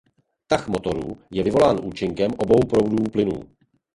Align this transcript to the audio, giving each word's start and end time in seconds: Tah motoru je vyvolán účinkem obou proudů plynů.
Tah 0.49 0.63
motoru 0.67 1.17
je 1.31 1.43
vyvolán 1.43 1.79
účinkem 1.83 2.31
obou 2.37 2.67
proudů 2.67 3.03
plynů. 3.11 3.39